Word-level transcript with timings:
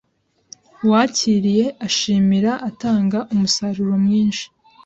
Uwakiriye 0.83 1.65
ashimira 1.87 2.51
atanga 2.69 3.19
umusaruro 3.33 3.93
mwinshi 4.03 4.45